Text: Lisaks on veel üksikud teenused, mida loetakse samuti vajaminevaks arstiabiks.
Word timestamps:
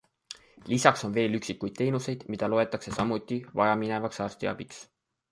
Lisaks 0.69 1.03
on 1.07 1.11
veel 1.17 1.35
üksikud 1.39 1.75
teenused, 1.79 2.23
mida 2.35 2.49
loetakse 2.53 2.93
samuti 2.95 3.37
vajaminevaks 3.61 4.23
arstiabiks. 4.27 4.81